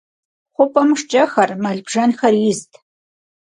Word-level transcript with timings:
Xhup'em 0.55 0.89
şşç'exer, 0.99 1.49
mel- 1.63 1.79
bjjenxer 1.85 2.33
yizt. 2.41 2.71